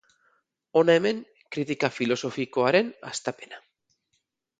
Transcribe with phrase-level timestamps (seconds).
[0.79, 1.19] Hona hemen
[1.55, 3.61] kritika filosofikoaren hastapena.